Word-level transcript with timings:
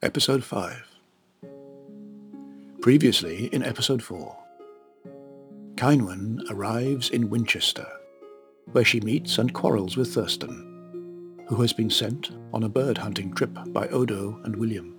Episode 0.00 0.44
5 0.44 0.96
Previously 2.80 3.46
in 3.46 3.64
Episode 3.64 4.00
4 4.00 4.36
Cynewyn 5.74 6.38
arrives 6.50 7.10
in 7.10 7.28
Winchester, 7.28 7.88
where 8.70 8.84
she 8.84 9.00
meets 9.00 9.38
and 9.38 9.52
quarrels 9.52 9.96
with 9.96 10.14
Thurston, 10.14 11.42
who 11.48 11.56
has 11.56 11.72
been 11.72 11.90
sent 11.90 12.30
on 12.54 12.62
a 12.62 12.68
bird 12.68 12.96
hunting 12.96 13.34
trip 13.34 13.50
by 13.70 13.88
Odo 13.88 14.40
and 14.44 14.54
William. 14.54 14.94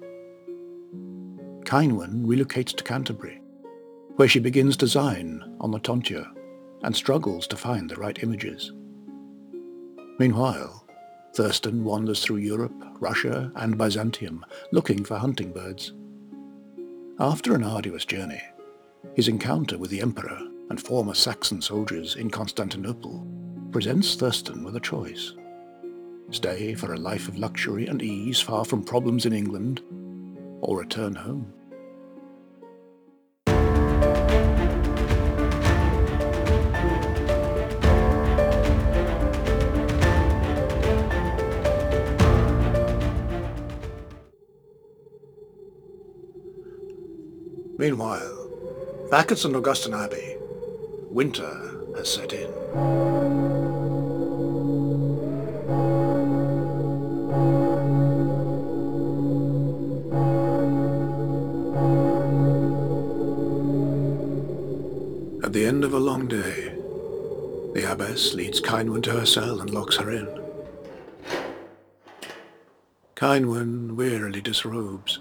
Cynewyn 1.63 2.25
relocates 2.25 2.75
to 2.75 2.83
Canterbury, 2.83 3.41
where 4.17 4.27
she 4.27 4.39
begins 4.39 4.75
design 4.75 5.55
on 5.61 5.71
the 5.71 5.79
tonture 5.79 6.27
and 6.83 6.93
struggles 6.93 7.47
to 7.47 7.55
find 7.55 7.89
the 7.89 7.95
right 7.95 8.21
images. 8.21 8.73
Meanwhile, 10.19 10.78
Thurston 11.33 11.83
wanders 11.83 12.23
through 12.23 12.37
Europe, 12.37 12.73
Russia, 12.99 13.51
and 13.55 13.77
Byzantium 13.77 14.45
looking 14.71 15.03
for 15.03 15.17
hunting 15.17 15.51
birds. 15.51 15.93
After 17.19 17.53
an 17.53 17.63
arduous 17.63 18.05
journey, 18.05 18.41
his 19.15 19.27
encounter 19.27 19.77
with 19.77 19.91
the 19.91 20.01
Emperor 20.01 20.39
and 20.69 20.81
former 20.81 21.13
Saxon 21.13 21.61
soldiers 21.61 22.15
in 22.15 22.29
Constantinople 22.29 23.25
presents 23.71 24.15
Thurston 24.15 24.63
with 24.63 24.75
a 24.75 24.79
choice. 24.79 25.33
Stay 26.31 26.75
for 26.75 26.93
a 26.93 26.97
life 26.97 27.27
of 27.27 27.37
luxury 27.37 27.87
and 27.87 28.01
ease 28.01 28.39
far 28.39 28.63
from 28.63 28.83
problems 28.83 29.25
in 29.25 29.33
England, 29.33 29.81
or 30.61 30.79
return 30.79 31.15
home. 31.15 31.53
Meanwhile, 47.79 49.07
back 49.09 49.31
at 49.31 49.37
St. 49.37 49.55
Augustine 49.55 49.93
Abbey, 49.93 50.35
winter 51.09 51.49
has 51.95 52.13
set 52.13 52.33
in. 52.33 52.49
At 65.41 65.53
the 65.53 65.65
end 65.65 65.85
of 65.85 65.93
a 65.93 65.99
long 65.99 66.27
day, 66.27 66.73
the 67.73 67.89
abbess 67.89 68.33
leads 68.33 68.59
Cynewyn 68.59 69.03
to 69.03 69.11
her 69.11 69.25
cell 69.25 69.61
and 69.61 69.69
locks 69.69 69.95
her 69.95 70.11
in. 70.11 70.27
Cynewyn 73.15 73.95
wearily 73.95 74.41
disrobes 74.41 75.19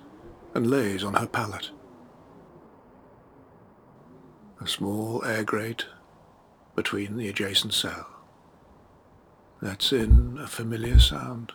and 0.57 0.69
lays 0.69 1.05
on 1.05 1.15
her 1.15 1.29
pallet. 1.29 1.71
A 4.61 4.67
small 4.67 5.25
air 5.25 5.45
grate 5.45 5.87
between 6.75 7.17
the 7.17 7.29
adjacent 7.29 7.75
cell. 7.75 8.07
That's 9.63 9.93
in 9.93 10.39
a 10.39 10.47
familiar 10.47 10.99
sound. 10.99 11.53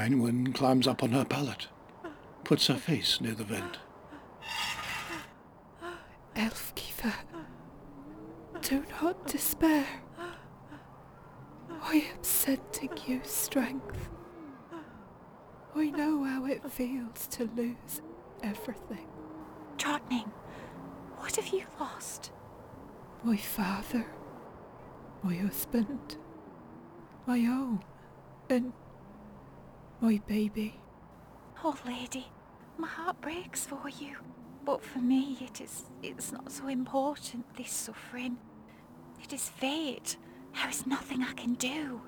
Cynewyn 0.00 0.54
climbs 0.54 0.88
up 0.88 1.02
on 1.02 1.10
her 1.10 1.26
pallet, 1.26 1.68
puts 2.42 2.68
her 2.68 2.76
face 2.76 3.20
near 3.20 3.34
the 3.34 3.44
vent. 3.44 3.78
Aelfgyva, 6.34 7.12
do 8.62 8.82
not 9.02 9.26
despair. 9.26 9.86
I 11.90 11.94
am 11.94 12.22
sending 12.22 12.90
you 13.04 13.20
strength. 13.24 14.10
I 15.74 15.90
know 15.90 16.22
how 16.22 16.44
it 16.44 16.62
feels 16.70 17.26
to 17.32 17.50
lose 17.56 18.00
everything. 18.44 19.08
Drottning, 19.76 20.30
what 21.16 21.34
have 21.34 21.48
you 21.48 21.64
lost? 21.80 22.30
My 23.24 23.36
father, 23.36 24.06
my 25.24 25.34
husband, 25.34 26.16
my 27.26 27.40
home, 27.40 27.82
and 28.48 28.72
my 30.00 30.20
baby. 30.28 30.78
Oh, 31.64 31.76
lady, 31.84 32.28
my 32.78 32.86
heart 32.86 33.20
breaks 33.20 33.66
for 33.66 33.88
you. 33.88 34.16
But 34.64 34.84
for 34.84 35.00
me, 35.00 35.38
it 35.40 35.60
is, 35.60 35.86
it's 36.04 36.30
not 36.30 36.52
so 36.52 36.68
important, 36.68 37.52
this 37.56 37.72
suffering. 37.72 38.38
It 39.20 39.32
is 39.32 39.48
fate. 39.48 40.16
There 40.54 40.68
is 40.68 40.86
nothing 40.86 41.22
I 41.22 41.32
can 41.32 41.54
do. 41.54 42.00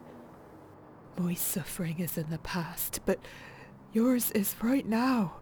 My 1.18 1.34
suffering 1.34 1.98
is 1.98 2.16
in 2.16 2.30
the 2.30 2.38
past, 2.38 3.00
but 3.04 3.18
yours 3.92 4.30
is 4.32 4.56
right 4.62 4.86
now. 4.86 5.34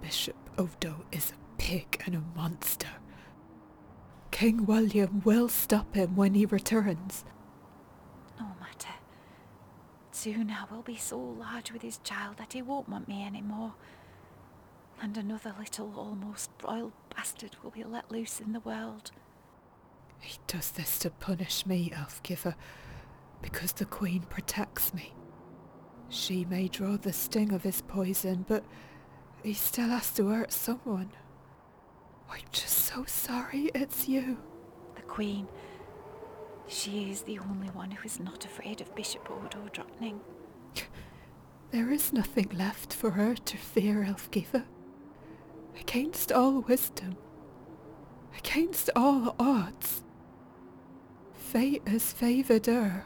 Bishop 0.00 0.36
Odo 0.58 1.04
is 1.10 1.32
a 1.32 1.58
pig 1.58 2.02
and 2.04 2.14
a 2.14 2.22
monster. 2.36 2.88
King 4.30 4.66
William 4.66 5.22
will 5.24 5.48
stop 5.48 5.94
him 5.94 6.16
when 6.16 6.34
he 6.34 6.44
returns. 6.44 7.24
No 8.38 8.46
matter. 8.60 8.94
Soon 10.10 10.50
I 10.50 10.64
will 10.72 10.82
be 10.82 10.96
so 10.96 11.18
large 11.18 11.72
with 11.72 11.82
his 11.82 11.98
child 11.98 12.36
that 12.38 12.52
he 12.52 12.60
won't 12.60 12.88
want 12.88 13.08
me 13.08 13.24
anymore. 13.24 13.74
And 15.00 15.16
another 15.16 15.54
little 15.58 15.92
almost 15.96 16.50
royal 16.62 16.92
bastard 17.14 17.56
will 17.62 17.70
be 17.70 17.84
let 17.84 18.10
loose 18.10 18.40
in 18.40 18.52
the 18.52 18.60
world. 18.60 19.10
He 20.24 20.38
does 20.46 20.70
this 20.70 20.98
to 21.00 21.10
punish 21.10 21.66
me, 21.66 21.90
Aelfgyva, 21.94 22.54
because 23.42 23.72
the 23.72 23.84
Queen 23.84 24.22
protects 24.22 24.94
me. 24.94 25.14
She 26.08 26.44
may 26.46 26.68
draw 26.68 26.96
the 26.96 27.12
sting 27.12 27.52
of 27.52 27.62
his 27.62 27.82
poison, 27.82 28.44
but 28.48 28.64
he 29.42 29.52
still 29.52 29.88
has 29.88 30.10
to 30.12 30.28
hurt 30.28 30.52
someone. 30.52 31.10
I'm 32.30 32.40
just 32.52 32.78
so 32.78 33.04
sorry 33.06 33.70
it's 33.74 34.08
you. 34.08 34.38
The 34.96 35.02
Queen. 35.02 35.46
She 36.66 37.10
is 37.10 37.22
the 37.22 37.38
only 37.38 37.68
one 37.68 37.90
who 37.90 38.04
is 38.04 38.18
not 38.18 38.46
afraid 38.46 38.80
of 38.80 38.94
Bishop 38.94 39.30
Odo 39.30 39.68
Drottning. 39.72 40.20
There 41.70 41.90
is 41.90 42.12
nothing 42.12 42.48
left 42.54 42.94
for 42.94 43.10
her 43.10 43.34
to 43.34 43.56
fear, 43.58 44.06
Aelfgyva. 44.08 44.64
Against 45.78 46.32
all 46.32 46.60
wisdom. 46.60 47.16
Against 48.38 48.88
all 48.96 49.34
odds. 49.38 50.04
Fate 51.54 51.86
has 51.86 52.12
favoured 52.12 52.66
her. 52.66 53.04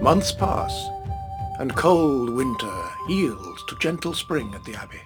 Months 0.00 0.30
pass, 0.30 0.88
and 1.58 1.74
cold 1.74 2.30
winter 2.30 2.81
yields 3.08 3.64
to 3.64 3.76
gentle 3.78 4.14
spring 4.14 4.54
at 4.54 4.64
the 4.64 4.74
Abbey. 4.74 5.00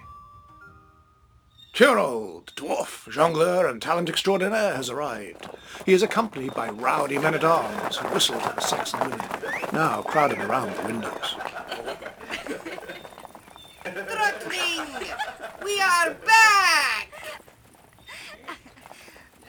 Turold, 1.73 2.53
dwarf, 2.55 3.07
jongleur, 3.11 3.69
and 3.69 3.81
talent 3.81 4.09
extraordinaire 4.09 4.75
has 4.75 4.89
arrived. 4.89 5.49
He 5.85 5.93
is 5.93 6.01
accompanied 6.01 6.53
by 6.55 6.69
rowdy 6.69 7.19
men-at-arms 7.19 7.97
who 7.97 8.07
whistle 8.09 8.39
to 8.39 8.53
the 8.55 8.61
Saxon 8.61 8.99
women, 8.99 9.19
now 9.73 10.01
crowded 10.01 10.39
around 10.39 10.75
the 10.75 10.83
windows. 10.83 11.35
Drottning, 13.83 15.07
we 15.63 15.79
are 15.79 16.13
back! 16.25 17.09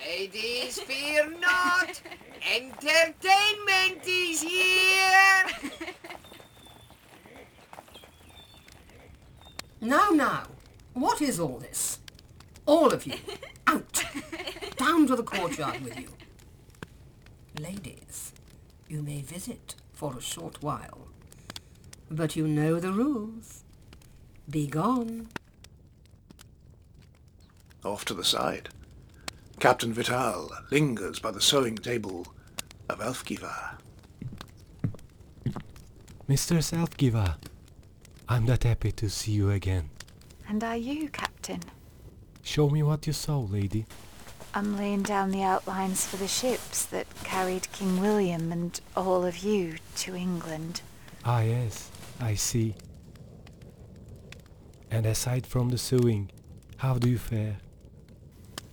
Ladies, 0.06 0.78
fear 0.80 1.30
not. 1.38 2.00
Entertainment 2.54 4.06
is 4.06 4.42
here. 4.42 5.46
Now, 9.80 10.10
now, 10.10 10.44
what 10.92 11.22
is 11.22 11.38
all 11.38 11.58
this? 11.58 12.00
All 12.66 12.92
of 12.92 13.06
you, 13.06 13.14
out! 13.66 14.04
Down 14.76 15.06
to 15.06 15.16
the 15.16 15.22
courtyard 15.22 15.80
with 15.82 15.98
you. 15.98 16.08
Ladies, 17.60 18.32
you 18.88 19.02
may 19.02 19.20
visit 19.22 19.74
for 19.92 20.16
a 20.16 20.20
short 20.20 20.62
while, 20.62 21.08
but 22.10 22.36
you 22.36 22.46
know 22.46 22.78
the 22.80 22.92
rules. 22.92 23.64
Be 24.50 24.66
gone. 24.66 25.28
Off 27.84 28.04
to 28.06 28.14
the 28.14 28.24
side, 28.24 28.70
Captain 29.60 29.92
Vital 29.92 30.50
lingers 30.70 31.18
by 31.18 31.30
the 31.30 31.40
sewing 31.40 31.76
table 31.76 32.26
of 32.88 32.98
Aelfgyva. 32.98 33.78
Mistress 36.26 36.72
Aelfgyva, 36.72 37.36
I'm 38.28 38.46
that 38.46 38.64
happy 38.64 38.92
to 38.92 39.08
see 39.08 39.32
you 39.32 39.50
again. 39.50 39.90
And 40.48 40.62
are 40.62 40.76
you, 40.76 41.08
Captain? 41.08 41.60
Show 42.42 42.68
me 42.68 42.82
what 42.82 43.06
you 43.06 43.12
saw, 43.12 43.38
lady. 43.40 43.86
I'm 44.54 44.76
laying 44.76 45.02
down 45.02 45.30
the 45.30 45.42
outlines 45.42 46.06
for 46.06 46.16
the 46.16 46.28
ships 46.28 46.84
that 46.86 47.06
carried 47.24 47.70
King 47.72 48.00
William 48.00 48.52
and 48.52 48.78
all 48.96 49.24
of 49.24 49.38
you 49.38 49.76
to 49.96 50.14
England. 50.14 50.80
Ah, 51.24 51.40
yes, 51.40 51.90
I 52.20 52.34
see. 52.34 52.74
And 54.90 55.06
aside 55.06 55.46
from 55.46 55.68
the 55.68 55.78
sewing, 55.78 56.30
how 56.78 56.94
do 56.98 57.08
you 57.08 57.18
fare? 57.18 57.58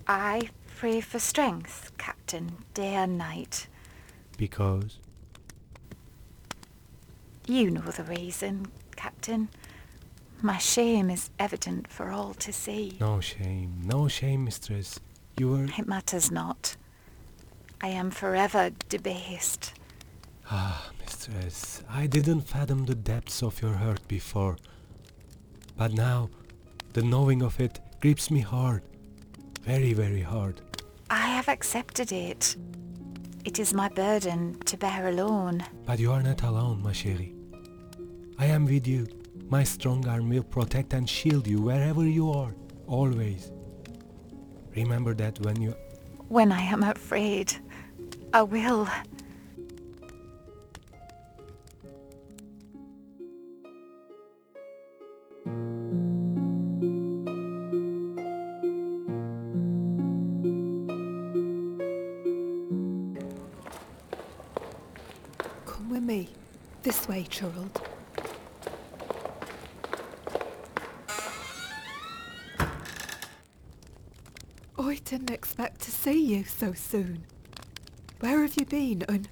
I 0.07 0.49
pray 0.77 1.01
for 1.01 1.19
strength, 1.19 1.91
Captain, 1.97 2.57
day 2.73 2.95
and 2.95 3.17
night. 3.17 3.67
Because 4.37 4.99
You 7.47 7.69
know 7.69 7.81
the 7.81 8.03
reason, 8.03 8.67
Captain. 8.95 9.49
My 10.41 10.57
shame 10.57 11.09
is 11.09 11.29
evident 11.39 11.87
for 11.87 12.11
all 12.11 12.33
to 12.35 12.51
see. 12.53 12.97
no 12.99 13.19
shame, 13.21 13.81
no 13.83 14.07
shame, 14.07 14.43
mistress. 14.45 14.99
You 15.37 15.49
were 15.49 15.65
It 15.77 15.87
matters 15.87 16.31
not. 16.31 16.75
I 17.81 17.87
am 17.89 18.11
forever 18.11 18.71
debased. 18.89 19.73
ah, 20.51 20.89
mistress. 20.99 21.83
I 21.89 22.07
didn't 22.07 22.41
fathom 22.41 22.85
the 22.85 22.95
depths 22.95 23.41
of 23.43 23.61
your 23.61 23.73
hurt 23.73 24.07
before, 24.07 24.57
but 25.77 25.91
now 25.93 26.29
the 26.93 27.01
knowing 27.03 27.41
of 27.41 27.59
it 27.59 27.79
grips 28.01 28.29
me 28.31 28.39
hard, 28.41 28.81
very, 29.63 29.93
very 29.93 30.21
hard. 30.21 30.61
I 31.09 31.27
have 31.27 31.49
accepted 31.49 32.11
it. 32.11 32.55
It 33.43 33.59
is 33.59 33.73
my 33.73 33.89
burden 33.89 34.59
to 34.65 34.77
bear 34.77 35.07
alone. 35.07 35.63
But 35.85 35.99
you 35.99 36.11
are 36.11 36.23
not 36.23 36.41
alone, 36.43 36.81
ma 36.81 36.89
chérie. 36.91 37.34
I 38.37 38.47
am 38.47 38.65
with 38.65 38.85
you. 38.85 39.07
My 39.49 39.63
strong 39.63 40.05
arm 40.07 40.29
will 40.29 40.43
protect 40.43 40.93
and 40.93 41.09
shield 41.09 41.47
you 41.47 41.61
wherever 41.61 42.03
you 42.05 42.31
are, 42.31 42.53
always. 42.87 43.51
Remember 44.75 45.13
that 45.13 45.39
when 45.39 45.61
you... 45.61 45.73
When 46.27 46.51
I 46.51 46.61
am 46.61 46.83
afraid, 46.83 47.53
I 48.33 48.43
will. 48.43 48.89
Come 65.65 65.89
with 65.89 66.03
me. 66.03 66.29
This 66.83 67.07
way, 67.07 67.25
Turold. 67.29 67.84
Didn't 75.05 75.29
expect 75.29 75.81
to 75.81 75.91
see 75.91 76.19
you 76.19 76.43
so 76.45 76.73
soon. 76.73 77.25
Where 78.21 78.41
have 78.41 78.55
you 78.59 78.65
been 78.65 79.03
and 79.07 79.29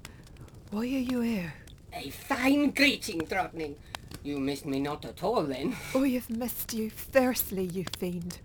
why 0.70 0.82
are 0.82 0.84
you 0.84 1.20
here? 1.20 1.54
A 1.92 2.10
fine 2.10 2.70
greeting, 2.70 3.18
Drottning. 3.24 3.74
You 4.22 4.38
missed 4.38 4.66
me 4.66 4.78
not 4.78 5.04
at 5.04 5.24
all 5.24 5.42
then. 5.42 5.76
Oh, 5.92 6.04
I 6.04 6.10
have 6.10 6.30
missed 6.30 6.74
you 6.74 6.90
fiercely, 6.90 7.64
you 7.64 7.84
fiend. 7.98 8.38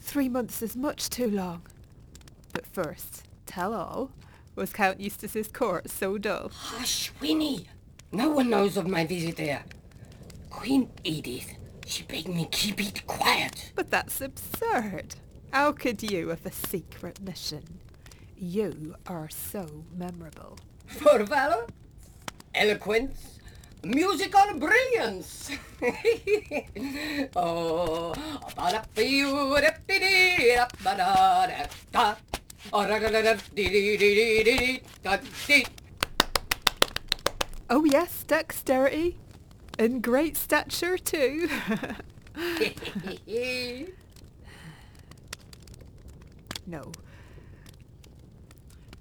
Three 0.00 0.30
months 0.30 0.62
is 0.62 0.74
much 0.76 1.10
too 1.10 1.30
long. 1.30 1.62
But 2.54 2.66
first, 2.66 3.24
tell 3.44 3.74
all. 3.74 4.10
Was 4.54 4.72
Count 4.72 4.98
Eustace's 4.98 5.48
court 5.48 5.90
so 5.90 6.16
dull? 6.16 6.50
Hush, 6.52 7.12
Winnie. 7.20 7.68
No 8.12 8.30
one 8.30 8.48
knows 8.48 8.78
of 8.78 8.86
my 8.86 9.04
visit 9.04 9.38
here. 9.38 9.64
Queen 10.48 10.88
Edith, 11.04 11.52
she 11.84 12.02
begged 12.04 12.28
me 12.28 12.48
keep 12.50 12.80
it 12.80 13.06
quiet. 13.06 13.72
But 13.74 13.90
that's 13.90 14.22
absurd. 14.22 15.16
How 15.52 15.72
could 15.72 16.02
you 16.02 16.28
have 16.28 16.44
a 16.44 16.52
secret 16.52 17.20
mission? 17.20 17.80
You 18.36 18.96
are 19.06 19.28
so 19.28 19.84
memorable. 19.96 20.58
For 20.86 21.24
valor, 21.24 21.66
eloquence, 22.54 23.38
musical 23.82 24.58
brilliance. 24.58 25.50
oh, 27.36 28.14
Oh 37.70 37.84
yes, 37.84 38.24
dexterity. 38.24 39.18
And 39.78 40.02
great 40.02 40.36
stature 40.36 40.98
too. 40.98 41.48
no. 46.66 46.92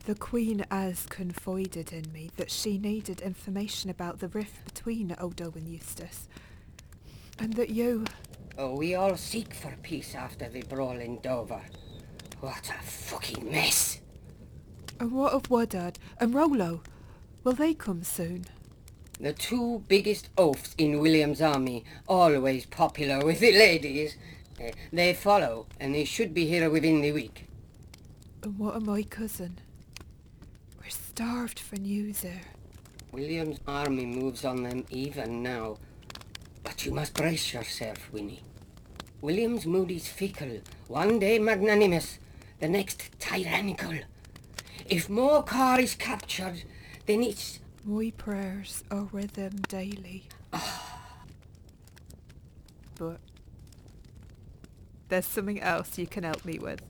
The 0.05 0.15
Queen 0.15 0.63
has 0.69 1.07
confided 1.07 1.91
in 1.91 2.11
me 2.13 2.29
that 2.37 2.51
she 2.51 2.77
needed 2.77 3.21
information 3.21 3.89
about 3.89 4.19
the 4.19 4.27
rift 4.27 4.63
between 4.65 5.15
Odo 5.19 5.51
and 5.55 5.67
Eustace. 5.67 6.27
And 7.39 7.53
that 7.53 7.69
you... 7.69 8.05
oh, 8.57 8.75
we 8.75 8.93
all 8.93 9.17
seek 9.17 9.53
for 9.53 9.73
peace 9.81 10.13
after 10.13 10.47
the 10.47 10.61
brawl 10.61 10.99
in 10.99 11.19
Dover. 11.21 11.61
What 12.39 12.69
a 12.69 12.83
fucking 12.83 13.51
mess. 13.51 13.99
And 14.99 15.11
what 15.11 15.33
of 15.33 15.49
Wadard 15.49 15.97
and 16.19 16.35
Rollo? 16.35 16.83
Will 17.43 17.53
they 17.53 17.73
come 17.73 18.03
soon? 18.03 18.45
The 19.19 19.33
two 19.33 19.83
biggest 19.87 20.29
oafs 20.37 20.75
in 20.77 20.99
William's 20.99 21.41
army, 21.41 21.83
always 22.07 22.65
popular 22.65 23.25
with 23.25 23.39
the 23.39 23.53
ladies. 23.53 24.17
Eh, 24.59 24.71
they 24.93 25.13
follow, 25.13 25.65
and 25.79 25.95
they 25.95 26.05
should 26.05 26.33
be 26.33 26.45
here 26.45 26.69
within 26.69 27.01
the 27.01 27.11
week. 27.11 27.47
And 28.45 28.59
what 28.59 28.75
of 28.75 28.85
my 28.85 29.01
cousin? 29.01 29.57
We're 30.77 30.89
starved 30.89 31.57
for 31.57 31.77
news 31.77 32.21
there. 32.21 32.43
William's 33.11 33.59
army 33.67 34.05
moves 34.05 34.45
on 34.45 34.61
them 34.61 34.85
even 34.91 35.41
now. 35.41 35.77
But 36.63 36.85
you 36.85 36.91
must 36.91 37.15
brace 37.15 37.55
yourself, 37.55 38.07
Winnie. 38.13 38.43
William's 39.19 39.65
mood 39.65 39.89
is 39.89 40.07
fickle, 40.07 40.61
one 40.87 41.17
day 41.17 41.39
magnanimous, 41.39 42.19
the 42.59 42.69
next 42.69 43.09
tyrannical. 43.17 43.97
If 44.85 45.07
Morcar 45.07 45.79
is 45.79 45.95
captured, 45.95 46.65
then 47.07 47.23
it's... 47.23 47.57
My 47.83 48.13
prayers 48.15 48.83
are 48.91 49.05
with 49.05 49.33
them 49.33 49.55
daily. 49.67 50.27
but 52.99 53.19
there's 55.09 55.25
something 55.25 55.59
else 55.59 55.97
you 55.97 56.05
can 56.05 56.23
help 56.23 56.45
me 56.45 56.59
with. 56.59 56.83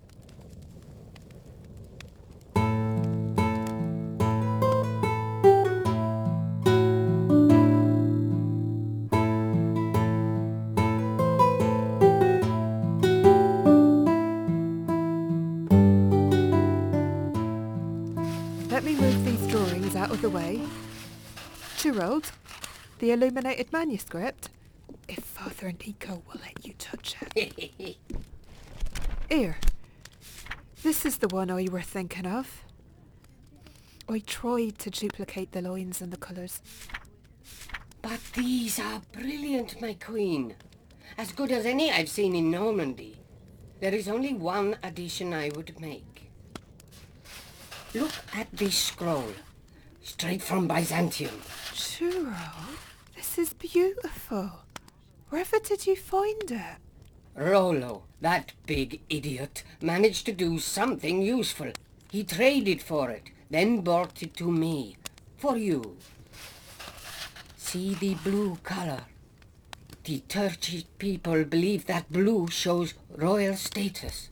The 20.26 20.32
way. 20.32 20.60
Turold, 21.78 22.32
the 22.98 23.12
illuminated 23.12 23.72
manuscript. 23.72 24.50
If 25.08 25.20
Father 25.20 25.68
and 25.68 25.80
Nico 25.86 26.24
will 26.26 26.42
let 26.42 26.66
you 26.66 26.74
touch 26.80 27.16
it. 27.36 27.70
Here. 29.30 29.58
This 30.82 31.06
is 31.06 31.18
the 31.18 31.28
one 31.28 31.52
I 31.52 31.68
were 31.72 31.84
thinking 31.84 32.26
of. 32.26 32.64
I 34.10 34.18
tried 34.18 34.80
to 34.80 34.90
duplicate 34.90 35.52
the 35.52 35.62
lines 35.62 36.02
and 36.02 36.12
the 36.12 36.18
colours. 36.18 36.60
But 38.02 38.20
these 38.34 38.80
are 38.80 39.04
brilliant, 39.12 39.80
my 39.80 39.94
queen. 39.94 40.56
As 41.20 41.34
good 41.34 41.52
as 41.52 41.68
any 41.68 41.92
I've 41.92 42.10
seen 42.10 42.34
in 42.34 42.50
Normandy. 42.50 43.18
There 43.80 43.94
is 43.94 44.08
only 44.08 44.34
one 44.34 44.76
addition 44.82 45.36
I 45.36 45.52
would 45.56 45.80
make. 45.80 46.32
Look 47.94 48.14
at 48.34 48.52
this 48.52 48.76
scroll. 48.76 49.30
Straight 50.06 50.44
from 50.44 50.68
Byzantium. 50.68 51.42
Turold, 51.74 52.78
this 53.16 53.40
is 53.40 53.54
beautiful. 53.54 54.52
Wherever 55.30 55.58
did 55.58 55.88
you 55.88 55.96
find 55.96 56.52
it? 56.52 56.78
Rollo, 57.36 58.04
that 58.22 58.54
big 58.68 59.02
idiot, 59.10 59.64
managed 59.82 60.28
to 60.28 60.32
do 60.32 60.60
something 60.60 61.24
useful. 61.24 61.72
He 62.12 62.24
traded 62.24 62.84
for 62.84 63.10
it, 63.10 63.32
then 63.50 63.82
brought 63.82 64.22
it 64.22 64.36
to 64.36 64.52
me. 64.52 64.96
For 65.38 65.58
you. 65.58 65.98
See 67.58 67.96
the 67.96 68.14
blue 68.14 68.58
color. 68.64 69.06
The 70.04 70.20
Turkish 70.30 70.86
people 71.00 71.44
believe 71.46 71.88
that 71.88 72.12
blue 72.12 72.48
shows 72.48 72.94
royal 73.10 73.56
status. 73.56 74.30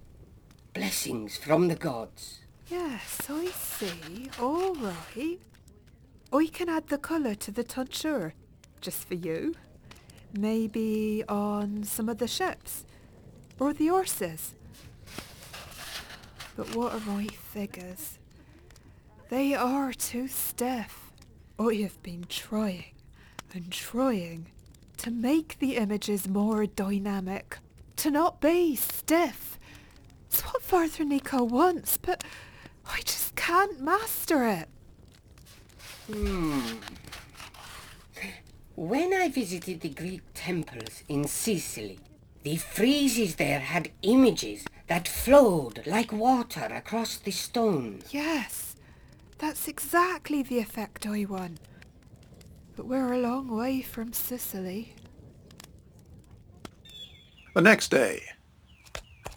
Blessings 0.74 1.36
from 1.38 1.68
the 1.68 1.76
gods. 1.76 2.42
Yes, 2.70 3.28
I 3.28 3.48
see. 3.48 4.30
All 4.40 4.76
right. 4.76 5.40
Oh, 6.36 6.40
I 6.40 6.48
can 6.48 6.68
add 6.68 6.88
the 6.88 6.98
colour 6.98 7.36
to 7.36 7.52
the 7.52 7.64
tonsure. 7.64 8.34
just 8.82 9.08
for 9.08 9.14
you. 9.14 9.54
Maybe 10.36 11.24
on 11.30 11.84
some 11.84 12.10
of 12.10 12.18
the 12.18 12.28
ships. 12.28 12.86
Or 13.60 13.72
the 13.72 13.90
horses. 13.90 14.56
But 16.58 16.76
what 16.76 16.92
are 16.92 17.00
my 17.02 17.28
figures? 17.28 18.18
They 19.30 19.54
are 19.54 19.94
too 19.94 20.28
stiff. 20.28 21.12
Oh, 21.60 21.70
I 21.70 21.76
have 21.84 22.02
been 22.02 22.26
trying 22.28 22.96
and 23.54 23.72
trying 23.72 24.48
to 24.98 25.12
make 25.12 25.60
the 25.60 25.76
images 25.78 26.28
more 26.28 26.66
dynamic. 26.66 27.60
To 27.98 28.10
not 28.10 28.42
be 28.42 28.76
stiff. 28.76 29.60
It's 30.30 30.42
what 30.42 30.64
Father 30.64 31.06
Nico 31.06 31.44
wants, 31.44 31.98
but 31.98 32.24
I 32.88 33.02
just 33.02 33.36
can't 33.36 33.80
master 33.80 34.48
it. 34.48 34.68
Hmm. 36.12 36.62
When 38.76 39.14
I 39.14 39.30
visited 39.30 39.82
the 39.82 39.90
Greek 39.90 40.22
temples 40.34 41.04
in 41.08 41.26
Sicily, 41.26 42.00
the 42.44 42.58
friezes 42.58 43.38
there 43.38 43.60
had 43.60 43.92
images 44.02 44.66
that 44.88 45.08
flowed 45.08 45.86
like 45.86 46.12
water 46.12 46.66
across 46.66 47.18
the 47.18 47.32
stone. 47.32 48.02
Yes, 48.10 48.76
that's 49.38 49.68
exactly 49.68 50.44
the 50.44 50.60
effect 50.60 51.06
I 51.06 51.26
want. 51.26 51.60
But 52.76 52.88
we're 52.88 53.14
a 53.14 53.20
long 53.20 53.48
way 53.48 53.82
from 53.82 54.12
Sicily. 54.12 54.96
The 57.56 57.62
next 57.62 57.92
day, 57.92 58.24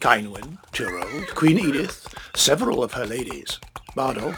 Cynewyn, 0.01 0.57
Turold, 0.73 1.27
Queen 1.35 1.59
Edith, 1.59 2.13
several 2.35 2.83
of 2.83 2.93
her 2.93 3.05
ladies, 3.05 3.59
Bardo, 3.95 4.33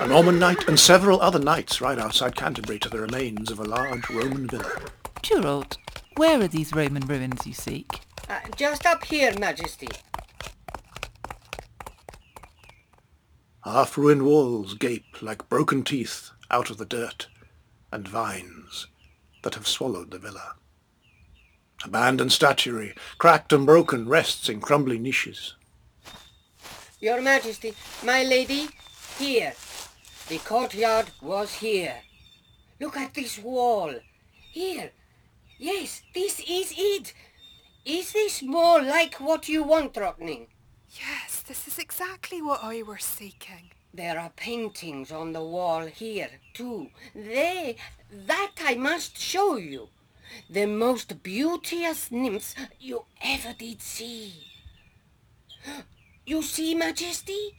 a 0.00 0.06
Norman 0.06 0.38
knight, 0.38 0.68
and 0.68 0.78
several 0.78 1.20
other 1.20 1.38
knights 1.38 1.80
ride 1.80 1.98
outside 1.98 2.36
Canterbury 2.36 2.78
to 2.80 2.88
the 2.88 3.00
remains 3.00 3.50
of 3.50 3.60
a 3.60 3.64
large 3.64 4.08
Roman 4.10 4.46
villa. 4.46 4.70
Turold, 5.22 5.76
where 6.16 6.40
are 6.40 6.48
these 6.48 6.72
Roman 6.74 7.06
ruins 7.06 7.46
you 7.46 7.52
seek? 7.52 8.00
Uh, 8.28 8.40
just 8.56 8.84
up 8.86 9.04
here, 9.04 9.32
Majesty. 9.38 9.88
Half-ruined 13.64 14.24
walls 14.24 14.74
gape 14.74 15.22
like 15.22 15.48
broken 15.48 15.82
teeth 15.82 16.30
out 16.50 16.70
of 16.70 16.78
the 16.78 16.84
dirt, 16.84 17.26
and 17.90 18.06
vines 18.06 18.86
that 19.42 19.54
have 19.54 19.66
swallowed 19.66 20.10
the 20.10 20.18
villa. 20.18 20.54
Abandoned 21.84 22.32
statuary, 22.32 22.94
cracked 23.18 23.52
and 23.52 23.66
broken, 23.66 24.08
rests 24.08 24.48
in 24.48 24.60
crumbling 24.60 25.02
niches. 25.02 25.54
Your 27.00 27.20
Majesty, 27.20 27.74
my 28.04 28.22
lady, 28.22 28.68
here. 29.18 29.52
The 30.28 30.38
courtyard 30.38 31.06
was 31.22 31.54
here. 31.54 31.98
Look 32.80 32.96
at 32.96 33.14
this 33.14 33.38
wall. 33.38 33.94
Here. 34.50 34.90
Yes, 35.56 36.02
this 36.14 36.40
is 36.40 36.74
it. 36.76 37.14
Is 37.84 38.12
this 38.12 38.42
more 38.42 38.82
like 38.82 39.14
what 39.20 39.48
you 39.48 39.62
want, 39.62 39.94
Drottning? 39.94 40.48
Yes, 40.90 41.42
this 41.42 41.68
is 41.68 41.78
exactly 41.78 42.42
what 42.42 42.64
I 42.64 42.82
were 42.82 42.98
seeking. 42.98 43.70
There 43.94 44.18
are 44.18 44.30
paintings 44.30 45.12
on 45.12 45.32
the 45.32 45.44
wall 45.44 45.86
here, 45.86 46.30
too. 46.52 46.88
They, 47.14 47.76
that 48.10 48.54
I 48.64 48.74
must 48.74 49.16
show 49.16 49.56
you. 49.56 49.90
The 50.50 50.66
most 50.66 51.22
beauteous 51.22 52.10
nymphs 52.10 52.56
you 52.80 53.04
ever 53.22 53.54
did 53.56 53.80
see. 53.80 54.34
You 56.26 56.42
see, 56.42 56.74
Majesty? 56.74 57.54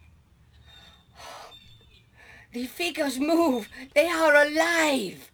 The 2.57 2.65
figures 2.65 3.19
move. 3.19 3.69
They 3.93 4.07
are 4.07 4.33
alive. 4.33 5.31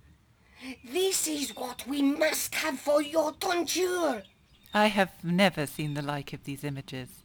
This 0.84 1.26
is 1.26 1.56
what 1.56 1.88
we 1.88 2.02
must 2.02 2.54
have 2.56 2.78
for 2.78 3.02
your 3.02 3.32
tonsure. 3.32 4.24
I 4.74 4.88
have 4.88 5.24
never 5.24 5.66
seen 5.66 5.94
the 5.94 6.02
like 6.02 6.34
of 6.34 6.44
these 6.44 6.66
images. 6.66 7.24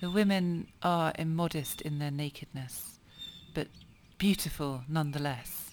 The 0.00 0.10
women 0.10 0.68
are 0.82 1.12
immodest 1.18 1.82
in 1.82 1.98
their 1.98 2.10
nakedness, 2.10 2.98
but 3.52 3.68
beautiful 4.16 4.84
nonetheless. 4.88 5.72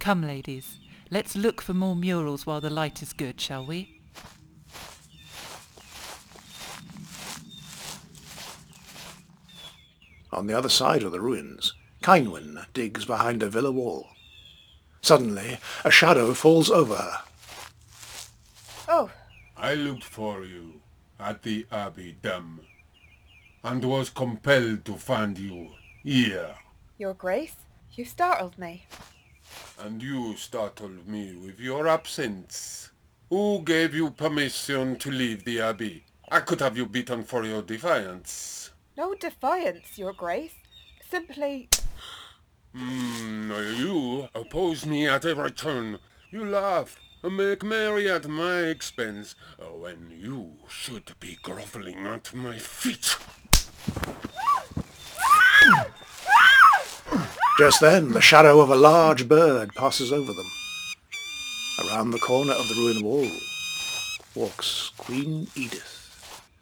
Come, 0.00 0.22
ladies, 0.22 0.80
let's 1.12 1.36
look 1.36 1.62
for 1.62 1.72
more 1.72 1.94
murals 1.94 2.46
while 2.46 2.60
the 2.60 2.68
light 2.68 3.00
is 3.00 3.12
good, 3.12 3.40
shall 3.40 3.64
we? 3.64 3.95
On 10.32 10.46
the 10.46 10.56
other 10.56 10.68
side 10.68 11.02
of 11.02 11.12
the 11.12 11.20
ruins, 11.20 11.72
Cynewyn 12.02 12.66
digs 12.74 13.04
behind 13.04 13.42
a 13.42 13.48
villa 13.48 13.72
wall. 13.72 14.08
Suddenly, 15.00 15.58
a 15.84 15.90
shadow 15.90 16.34
falls 16.34 16.70
over 16.70 16.96
her. 16.96 17.18
Oh, 18.88 19.10
I 19.56 19.74
looked 19.74 20.04
for 20.04 20.44
you 20.44 20.80
at 21.18 21.42
the 21.42 21.66
Abbey 21.72 22.16
Dam, 22.22 22.60
and 23.64 23.84
was 23.84 24.10
compelled 24.10 24.84
to 24.84 24.94
find 24.94 25.38
you 25.38 25.70
here. 26.02 26.54
Your 26.98 27.14
Grace, 27.14 27.56
you 27.92 28.04
startled 28.04 28.58
me. 28.58 28.86
And 29.78 30.02
you 30.02 30.36
startled 30.36 31.06
me 31.06 31.36
with 31.36 31.58
your 31.58 31.88
absence. 31.88 32.90
Who 33.30 33.62
gave 33.62 33.94
you 33.94 34.10
permission 34.10 34.96
to 34.96 35.10
leave 35.10 35.44
the 35.44 35.60
Abbey? 35.60 36.04
I 36.30 36.40
could 36.40 36.60
have 36.60 36.76
you 36.76 36.86
beaten 36.86 37.24
for 37.24 37.44
your 37.44 37.62
defiance. 37.62 38.70
No 38.96 39.14
defiance, 39.14 39.98
Your 39.98 40.12
Grace. 40.14 40.54
Simply... 41.10 41.68
Hmm, 42.74 43.50
you 43.50 44.28
oppose 44.34 44.86
me 44.86 45.06
at 45.06 45.24
every 45.24 45.50
turn. 45.50 45.98
You 46.30 46.44
laugh 46.44 46.98
and 47.22 47.36
make 47.36 47.62
merry 47.62 48.10
at 48.10 48.26
my 48.26 48.60
expense, 48.60 49.34
when 49.58 50.12
you 50.18 50.52
should 50.68 51.12
be 51.20 51.38
groveling 51.42 52.06
at 52.06 52.32
my 52.34 52.58
feet. 52.58 53.16
Just 57.58 57.80
then, 57.80 58.12
the 58.12 58.20
shadow 58.20 58.60
of 58.60 58.70
a 58.70 58.76
large 58.76 59.28
bird 59.28 59.74
passes 59.74 60.12
over 60.12 60.32
them. 60.32 60.50
Around 61.86 62.10
the 62.10 62.18
corner 62.18 62.52
of 62.52 62.68
the 62.68 62.74
ruined 62.74 63.02
wall 63.02 63.30
walks 64.34 64.92
Queen 64.96 65.48
Edith, 65.54 66.58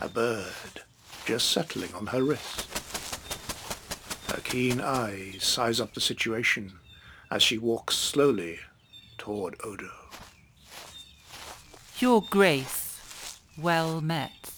a 0.00 0.08
bird 0.08 0.82
just 1.28 1.50
settling 1.50 1.92
on 1.92 2.06
her 2.06 2.22
wrist. 2.22 2.66
Her 4.30 4.40
keen 4.40 4.80
eyes 4.80 5.44
size 5.44 5.78
up 5.78 5.92
the 5.92 6.00
situation 6.00 6.78
as 7.30 7.42
she 7.42 7.58
walks 7.58 7.96
slowly 7.96 8.60
toward 9.18 9.54
Odo. 9.62 9.90
Your 11.98 12.22
Grace, 12.30 13.40
well 13.58 14.00
met. 14.00 14.54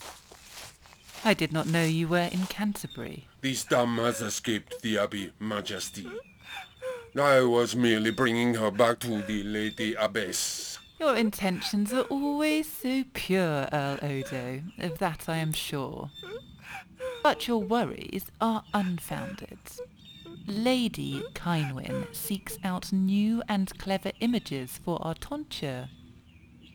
I 1.25 1.35
did 1.35 1.53
not 1.53 1.67
know 1.67 1.83
you 1.83 2.07
were 2.07 2.31
in 2.31 2.47
Canterbury. 2.47 3.27
This 3.41 3.65
dame 3.65 3.97
has 3.97 4.21
escaped 4.21 4.81
the 4.83 4.97
Abbey, 4.97 5.33
Majesty. 5.41 6.07
I 7.21 7.41
was 7.41 7.75
merely 7.75 8.13
bringing 8.13 8.55
her 8.55 8.71
back 8.71 9.01
to 9.01 9.23
the 9.23 9.43
Lady 9.43 9.95
Abbess. 9.95 10.79
Your 11.01 11.17
intentions 11.17 11.93
are 11.93 12.03
always 12.03 12.71
so 12.71 13.03
pure, 13.13 13.67
Earl 13.73 13.99
Odo, 14.03 14.63
of 14.79 14.99
that 14.99 15.25
I 15.29 15.39
am 15.39 15.53
sure. 15.53 16.11
But 17.23 17.47
your 17.47 17.59
worries 17.59 18.31
are 18.41 18.65
unfounded. 18.73 19.59
Lady 20.47 21.23
Cynewyn 21.35 22.15
seeks 22.15 22.59
out 22.65 22.93
new 22.93 23.43
and 23.49 23.77
clever 23.79 24.13
images 24.21 24.81
for 24.85 24.99
our 25.05 25.15
tonsure, 25.15 25.89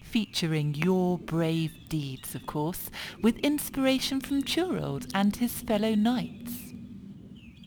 featuring 0.03 0.75
your 0.75 1.17
brave 1.17 1.73
deeds, 1.89 2.35
of 2.35 2.45
course, 2.45 2.89
with 3.21 3.37
inspiration 3.39 4.21
from 4.21 4.43
Turold 4.43 5.09
and 5.13 5.35
his 5.35 5.61
fellow 5.61 5.95
knights. 5.95 6.51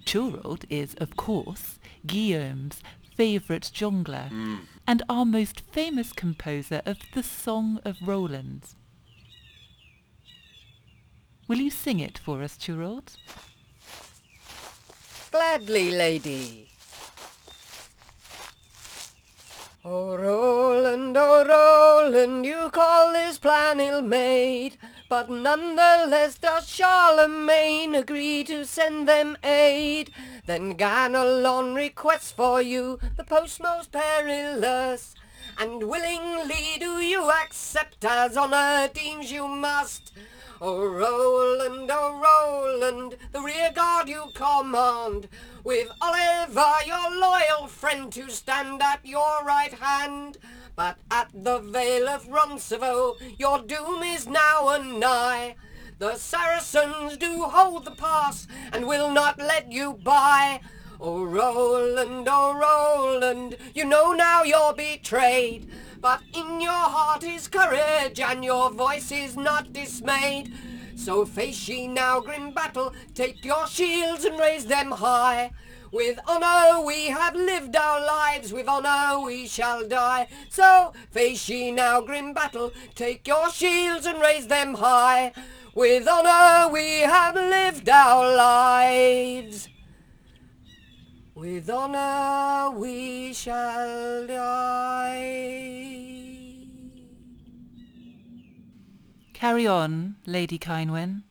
Turold 0.05 0.65
is, 0.71 0.95
of 0.95 1.17
course, 1.17 1.79
Guillaume's 2.07 2.81
favourite 3.17 3.71
jongleur 3.75 4.31
mm. 4.31 4.61
and 4.87 5.03
our 5.09 5.27
most 5.27 5.61
famous 5.73 6.13
composer 6.13 6.81
of 6.87 6.99
the 7.13 7.23
Song 7.23 7.81
of 7.85 7.97
Roland. 8.07 8.75
Will 11.49 11.59
you 11.59 11.71
sing 11.71 11.99
it 11.99 12.19
for 12.19 12.43
us, 12.43 12.59
Turold? 12.59 13.17
Gladly, 15.31 15.91
lady. 15.91 16.69
Oh, 19.83 20.15
Roland, 20.15 21.17
oh, 21.17 21.47
Roland, 21.47 22.45
you 22.45 22.69
call 22.71 23.15
this 23.15 23.39
plan 23.39 23.81
ill-made, 23.81 24.77
but 25.09 25.31
nonetheless 25.31 26.37
does 26.37 26.69
Charlemagne 26.69 27.95
agree 27.95 28.45
to 28.45 28.67
send 28.67 29.09
them 29.09 29.39
aid. 29.43 30.11
Then 30.45 30.75
Ganelon 30.77 31.75
requests 31.75 32.31
for 32.31 32.61
you 32.61 32.99
the 33.17 33.25
post 33.25 33.63
most 33.63 33.91
perilous, 33.91 35.15
and 35.59 35.85
willingly 35.85 36.77
do 36.79 37.01
you 37.01 37.31
accept 37.31 38.05
as 38.05 38.37
honour 38.37 38.91
deems 38.93 39.33
you 39.33 39.49
must. 39.49 40.13
Oh, 40.61 40.85
Roland, 40.85 41.89
oh, 41.93 42.19
Roland, 42.21 43.17
the 43.31 43.41
rear 43.41 43.71
guard 43.73 44.09
you 44.09 44.25
command 44.35 45.29
with 45.63 45.89
Oliver, 46.01 46.73
your 46.85 47.17
loyal 47.17 47.69
friend, 47.69 48.11
to 48.15 48.29
stand 48.29 48.83
at 48.83 49.07
your 49.07 49.45
right 49.45 49.73
hand. 49.73 50.39
But 50.75 50.97
at 51.13 51.31
the 51.33 51.61
Vale 51.61 52.09
of 52.09 52.27
Roncevaux, 52.27 53.19
your 53.39 53.61
doom 53.61 54.03
is 54.03 54.27
now 54.27 54.71
and 54.71 54.99
nigh. 54.99 55.55
The 56.01 56.17
Saracens 56.17 57.17
do 57.17 57.45
hold 57.45 57.85
the 57.85 57.93
pass 57.93 58.49
and 58.73 58.89
will 58.89 59.13
not 59.13 59.39
let 59.39 59.71
you 59.71 59.93
by. 59.93 60.61
Oh 61.01 61.23
Roland, 61.23 62.27
oh 62.29 62.59
Roland, 62.59 63.57
you 63.77 63.85
know 63.85 64.11
now 64.11 64.43
you're 64.43 64.75
betrayed. 64.75 65.71
But 66.01 66.23
in 66.33 66.61
your 66.61 66.71
heart 66.71 67.25
is 67.25 67.49
courage 67.49 68.21
and 68.21 68.45
your 68.45 68.71
voice 68.71 69.11
is 69.11 69.37
not 69.37 69.73
dismayed. 69.73 70.53
So 70.95 71.25
face 71.25 71.69
ye 71.69 71.89
now 71.89 72.21
grim 72.21 72.53
battle, 72.53 72.93
take 73.15 73.45
your 73.45 73.67
shields 73.67 74.25
and 74.25 74.39
raise 74.39 74.67
them 74.67 74.93
high. 74.93 75.51
With 75.91 76.19
honour 76.29 76.85
we 76.85 77.07
have 77.07 77.35
lived 77.35 77.75
our 77.75 78.01
lives, 78.01 78.53
with 78.53 78.69
honour 78.69 79.25
we 79.25 79.49
shall 79.49 79.89
die. 79.89 80.29
So 80.51 80.93
face 81.11 81.49
ye 81.49 81.73
now 81.73 82.01
grim 82.01 82.33
battle, 82.33 82.73
take 82.95 83.27
your 83.27 83.51
shields 83.51 84.07
and 84.07 84.21
raise 84.21 84.47
them 84.47 84.75
high. 84.75 85.33
With 85.75 86.07
honour 86.07 86.73
we 86.73 87.01
have 87.01 87.35
lived 87.35 87.89
our 87.89 88.37
lives. 88.37 89.69
With 91.35 91.71
honour 91.71 92.77
we 92.77 93.33
shall 93.33 94.27
die. 94.27 95.88
Carry 99.39 99.69
on, 99.69 100.17
Lady 100.27 100.59
Cynewyn. 100.59 101.23